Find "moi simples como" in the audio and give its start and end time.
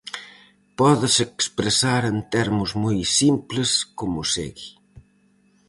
2.83-4.19